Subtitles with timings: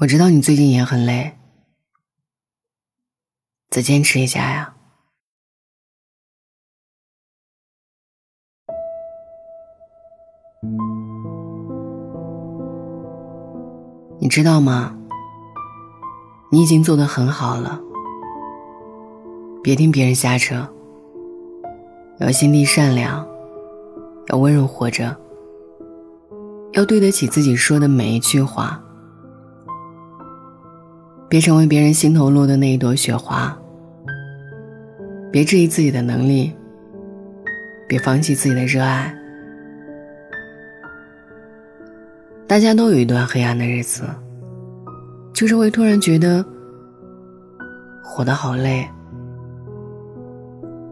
[0.00, 1.36] 我知道你最近也很累，
[3.68, 4.72] 再坚持一下呀。
[14.20, 14.96] 你知道吗？
[16.52, 17.80] 你已经做得很好了。
[19.64, 20.64] 别听别人瞎扯，
[22.20, 23.26] 要心地善良，
[24.28, 25.16] 要温柔活着，
[26.74, 28.84] 要对得起自己说的每一句话。
[31.28, 33.56] 别成为别人心头落的那一朵雪花。
[35.30, 36.54] 别质疑自己的能力，
[37.86, 39.14] 别放弃自己的热爱。
[42.46, 44.04] 大家都有一段黑暗的日子，
[45.34, 46.42] 就是会突然觉得
[48.02, 48.88] 活得好累，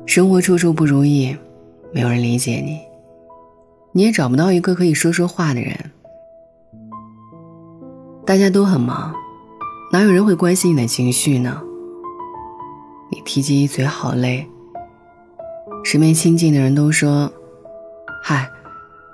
[0.05, 1.35] 生活处处不如意，
[1.95, 2.79] 没有人理解你，
[3.93, 5.75] 你也找不到一个可以说说话的人。
[8.27, 9.15] 大家都很忙。
[9.97, 11.59] 哪有人会关心你的情绪呢？
[13.11, 14.47] 你提及一嘴好累，
[15.85, 17.33] 身边亲近的人都说
[18.23, 18.47] ：“嗨，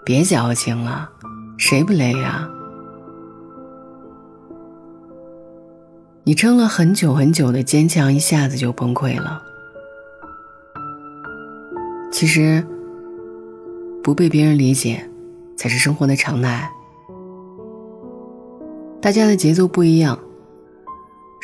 [0.04, 1.08] 别矫情了，
[1.56, 2.50] 谁不累呀？”
[6.24, 9.40] 你撑了很久很久的坚强，一下子就崩溃了。
[12.10, 12.66] 其实，
[14.02, 15.08] 不被别人理解，
[15.56, 16.68] 才是生活的常态。
[19.00, 20.18] 大家的节奏不一样。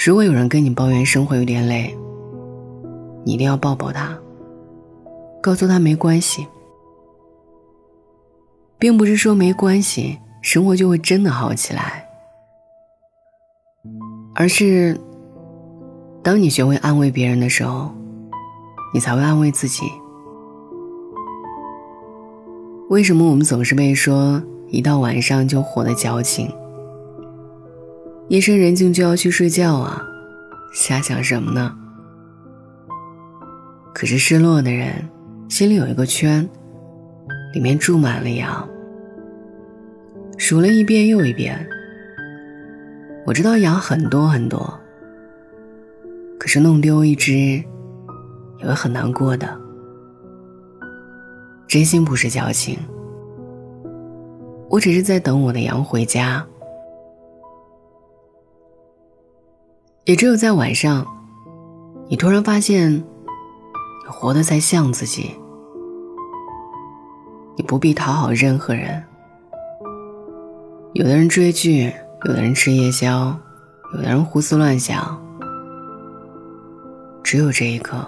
[0.06, 1.92] 如果有人跟你抱怨生活有点累，
[3.24, 4.16] 你一定要抱抱他，
[5.42, 6.46] 告诉他没关系，
[8.78, 12.08] 并不是说没关系，生活就会真的好起来，
[14.36, 14.96] 而是
[16.22, 17.91] 当你学会安慰别人的时候，
[18.94, 19.82] 你才会安慰自己。
[22.88, 26.50] 为什么我们总是被说一到晚上就活得矫情？
[28.29, 30.07] 夜深人静就要去睡觉啊，
[30.75, 31.75] 瞎想什么呢？
[33.95, 35.09] 可是失落的人
[35.49, 36.47] 心里有一个圈，
[37.55, 38.69] 里面住满了羊，
[40.37, 41.67] 数了一遍又一遍。
[43.25, 44.78] 我知道羊很多很多，
[46.38, 47.65] 可是弄丢一只也
[48.67, 49.59] 会很难过的。
[51.67, 52.78] 真心不是矫情，
[54.69, 56.47] 我只是在等我的羊回家。
[60.08, 61.06] 也只有在晚上，
[62.08, 63.02] 你突然发现，你
[64.08, 65.34] 活得才像自己。
[67.58, 69.04] 你不必讨好任何人。
[70.94, 71.92] 有的人追剧，
[72.24, 73.36] 有的人吃夜宵，
[73.92, 75.22] 有的人胡思乱想。
[77.22, 77.98] 只有这一刻，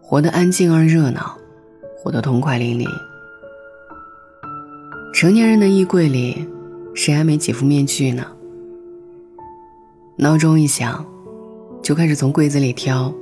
[0.00, 1.36] 活得安静而热闹，
[1.98, 2.88] 活得痛快淋漓。
[5.12, 6.48] 成年人的衣柜里，
[6.94, 8.24] 谁还没几副面具呢？
[10.20, 11.06] 闹钟一响，
[11.80, 13.14] 就开始从柜子里挑。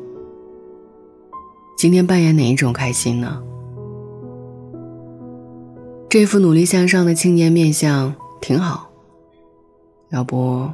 [1.77, 3.43] 今天扮演哪一种开心呢？
[6.09, 8.91] 这副努力向上的青年面相挺好，
[10.09, 10.71] 要不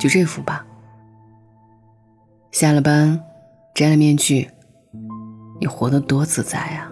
[0.00, 0.66] 就这副吧。
[2.50, 3.20] 下了班，
[3.72, 4.50] 摘了面具，
[5.60, 6.90] 你活得多自在啊！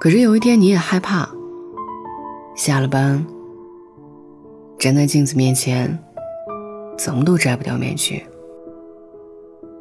[0.00, 1.28] 可是有一天你也害怕，
[2.56, 3.24] 下了班。
[4.84, 5.98] 站在镜子面前，
[6.98, 8.22] 怎么都摘不掉面具。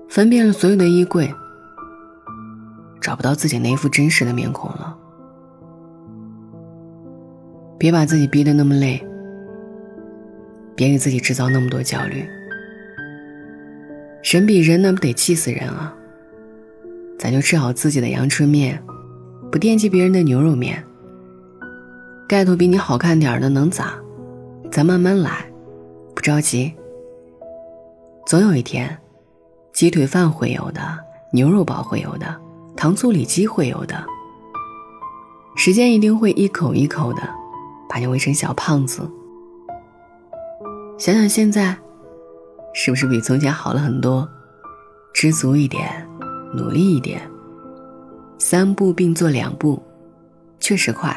[0.08, 1.30] 翻遍了所有的衣柜，
[3.02, 4.98] 找不到自己那副真实的面孔了。
[7.78, 9.06] 别把自己逼得那么累，
[10.74, 12.26] 别给自己制造那么多焦虑。
[14.24, 15.94] 人比人那不得气死人啊！
[17.20, 18.82] 咱就吃好自己的阳春面，
[19.52, 20.82] 不惦记别人的牛肉面。
[22.26, 23.96] 盖头比你好看点的能咋？
[24.74, 25.46] 咱慢慢来，
[26.16, 26.74] 不着急。
[28.26, 28.98] 总有一天，
[29.72, 30.82] 鸡腿饭会有的，
[31.32, 32.36] 牛肉堡会有的，
[32.76, 34.04] 糖醋里脊会有的。
[35.56, 37.22] 时间一定会一口一口的
[37.88, 39.08] 把你喂成小胖子。
[40.98, 41.78] 想想现在，
[42.74, 44.28] 是不是比从前好了很多？
[45.14, 46.10] 知足一点，
[46.56, 47.22] 努力一点。
[48.40, 49.80] 三步并作两步，
[50.60, 51.16] 确实快，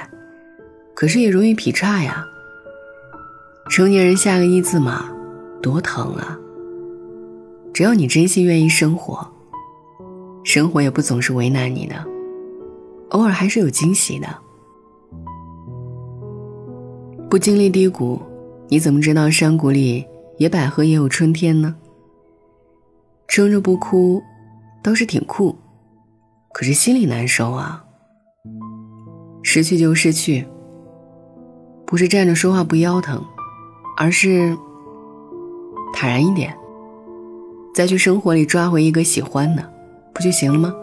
[0.95, 2.23] 可是也容易劈叉呀。
[3.69, 5.05] 成年人下个一字马，
[5.61, 6.39] 多疼啊！
[7.75, 9.27] 只要你真心愿意生活，
[10.45, 11.97] 生活也不总是为难你的，
[13.11, 14.29] 偶尔还是有惊喜的。
[17.29, 18.23] 不经历低谷，
[18.69, 20.07] 你怎么知道山谷里
[20.39, 21.75] 野百合也有春天呢？
[23.27, 24.23] 撑着不哭，
[24.83, 25.55] 倒是挺酷，
[26.53, 27.85] 可是心里难受啊。
[29.43, 30.47] 失去就失去，
[31.85, 33.23] 不是站着说话不腰疼，
[33.97, 34.57] 而是
[35.93, 36.55] 坦然一点，
[37.75, 39.73] 再去生活里抓回一个喜欢的，
[40.13, 40.75] 不就行了吗？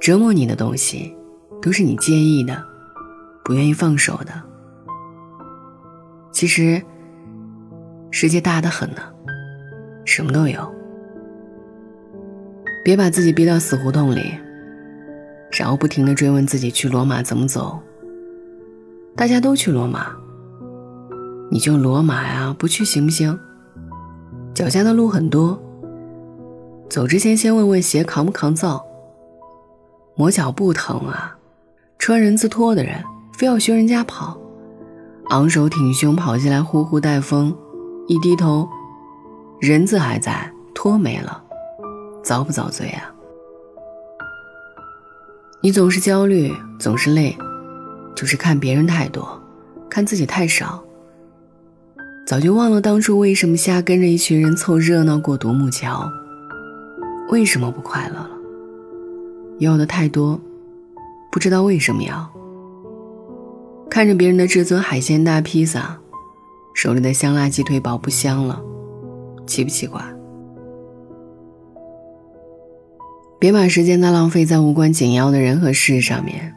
[0.00, 1.16] 折磨你的东西，
[1.60, 2.62] 都是你介意的，
[3.44, 4.32] 不愿意放手的。
[6.30, 6.80] 其实，
[8.10, 9.00] 世界大得很呢，
[10.04, 10.60] 什么都有。
[12.84, 14.34] 别把自己逼到死胡同里，
[15.50, 17.80] 然后不停的追问自己去罗马怎么走。
[19.16, 20.14] 大家都去罗马，
[21.54, 23.38] 你就罗马呀，不去行不行？
[24.52, 25.56] 脚下的路很多，
[26.90, 28.84] 走之前先问问鞋扛不扛造。
[30.16, 31.38] 磨脚不疼啊，
[31.96, 33.00] 穿人字拖的人
[33.38, 34.36] 非要学人家跑，
[35.28, 37.56] 昂首挺胸跑进来呼呼带风，
[38.08, 38.68] 一低头，
[39.60, 41.40] 人字还在，拖没了，
[42.20, 43.14] 遭不遭罪啊？
[45.60, 47.38] 你总是焦虑，总是累，
[48.16, 49.40] 就是看别人太多，
[49.88, 50.83] 看自己太少，
[52.26, 56.10] 早就忘了当初为什么瞎跟着一群人凑热闹过独木桥，
[57.28, 58.30] 为什么不快乐了？
[59.58, 60.40] 要的太多，
[61.30, 62.30] 不知道为什么要。
[63.90, 65.98] 看着别人的至尊海鲜大披萨，
[66.74, 68.58] 手里的香辣鸡腿堡不香了，
[69.46, 70.02] 奇不奇怪？
[73.38, 76.54] 别把时间再浪费在无关紧要的人和事上面。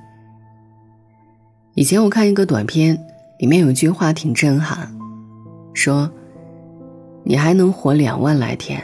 [1.74, 2.98] 以前我看一个短片，
[3.40, 4.97] 里面有句话挺震撼，
[5.78, 6.10] 说
[7.24, 8.82] ：“你还能活两万来天，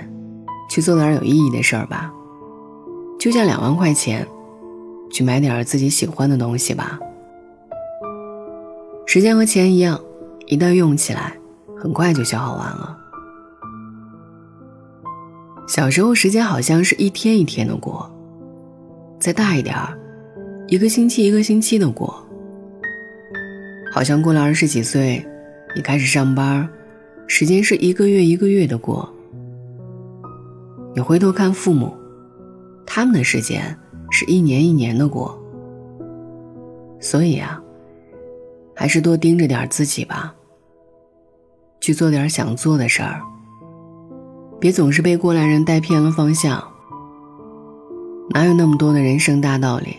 [0.69, 2.13] 去做点有意义的事儿吧。”
[3.19, 4.27] 就像两万块钱，
[5.09, 6.99] 去买点自己喜欢的东西吧。
[9.07, 9.99] 时间和钱一样，
[10.45, 11.33] 一旦用起来，
[11.77, 12.97] 很快就消耗完了。
[15.67, 18.11] 小时候，时间好像是一天一天的过，
[19.19, 19.97] 再大一点儿，
[20.67, 22.13] 一个星期一个星期的过。
[23.91, 25.25] 好像过了二十几岁，
[25.75, 26.67] 你开始上班，
[27.35, 29.11] 时间是一个月一个月的过。
[30.93, 31.91] 你回头看父母。
[32.85, 33.75] 他们的时间
[34.11, 35.35] 是一年一年的过，
[36.99, 37.59] 所以啊，
[38.75, 40.35] 还是多盯着点自己吧。
[41.81, 43.19] 去做点想做的事儿，
[44.59, 46.63] 别总是被过来人带偏了方向。
[48.29, 49.97] 哪有那么多的人生大道理？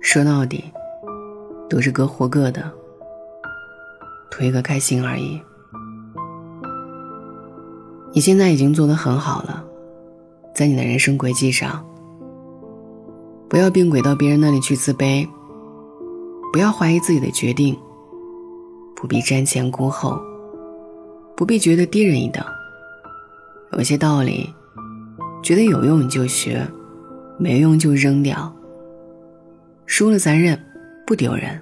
[0.00, 0.64] 说到底，
[1.68, 2.72] 都是各活各的，
[4.30, 5.38] 图一个开心而已。
[8.12, 9.64] 你现在已经做得很好了。
[10.54, 11.84] 在你的人生轨迹上，
[13.48, 15.26] 不要并轨到别人那里去自卑，
[16.52, 17.76] 不要怀疑自己的决定，
[18.96, 20.20] 不必瞻前顾后，
[21.36, 22.44] 不必觉得低人一等。
[23.72, 24.52] 有些道理，
[25.42, 26.66] 觉得有用你就学，
[27.38, 28.52] 没用就扔掉。
[29.86, 30.58] 输了咱认，
[31.06, 31.60] 不丢人。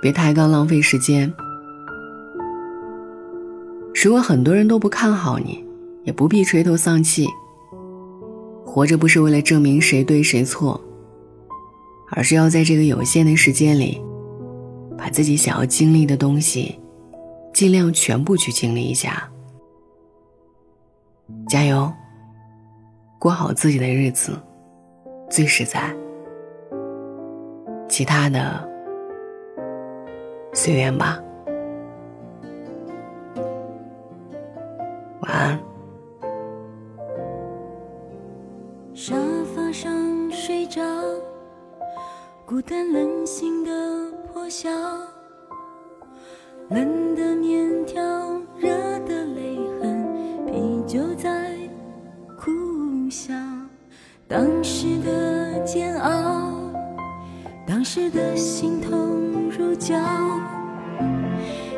[0.00, 1.30] 别抬杠浪费时间。
[4.02, 5.62] 如果很多人都不看好你，
[6.04, 7.26] 也不必垂头丧气。
[8.64, 10.80] 活着不是为了证明谁对谁错，
[12.12, 14.02] 而是要在这个有限的时间里，
[14.96, 16.78] 把自己想要经历的东西，
[17.52, 19.28] 尽量全部去经历一下。
[21.46, 21.92] 加油，
[23.18, 24.32] 过好自己的日子，
[25.28, 25.94] 最实在。
[27.86, 28.66] 其他的，
[30.54, 31.20] 随缘吧。
[54.30, 56.52] 当时的煎熬，
[57.66, 59.96] 当时的心痛如绞。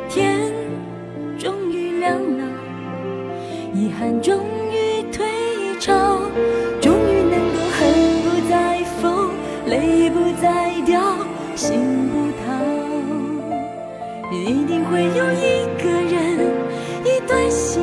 [0.06, 0.52] 天
[1.38, 2.44] 终于亮了，
[3.72, 4.38] 遗憾终
[4.70, 5.24] 于退
[5.80, 6.20] 潮。
[6.78, 7.88] 终于能够恨
[8.22, 9.30] 不再疯
[9.66, 11.00] 泪不再掉，
[11.56, 12.52] 心不逃，
[14.30, 16.38] 一定会有一个人，
[17.02, 17.82] 一段新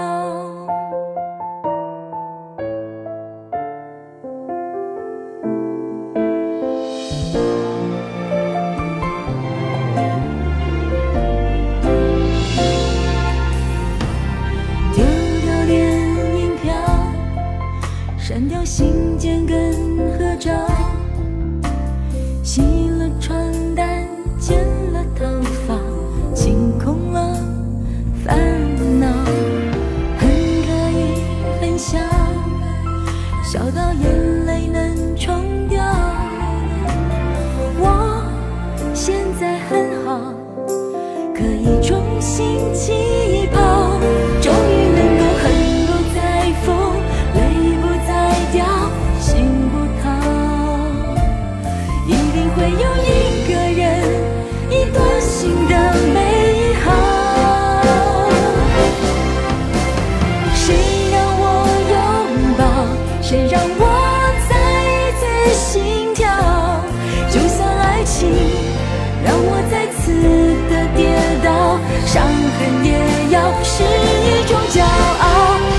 [73.31, 75.25] 要是一种骄傲。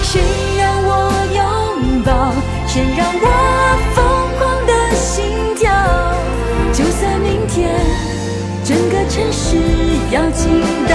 [0.02, 0.20] 谁
[0.58, 0.90] 让我
[1.34, 2.10] 拥抱？
[2.66, 3.26] 谁让我
[3.94, 3.98] 疯
[4.38, 5.70] 狂的心跳？
[6.72, 7.70] 就算明天
[8.64, 9.56] 整个城市
[10.10, 10.94] 要倾倒，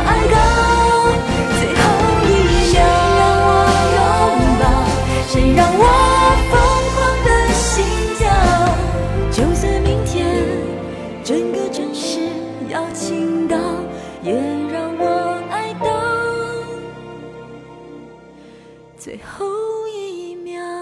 [19.23, 20.80] 后一秒。